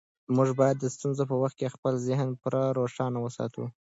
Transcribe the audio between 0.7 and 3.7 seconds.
د ستونزو په وخت کې خپل ذهن پوره روښانه وساتو.